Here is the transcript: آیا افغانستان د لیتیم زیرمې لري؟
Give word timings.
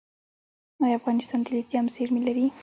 آیا 0.83 0.95
افغانستان 0.99 1.39
د 1.45 1.47
لیتیم 1.55 1.85
زیرمې 1.95 2.21
لري؟ 2.27 2.45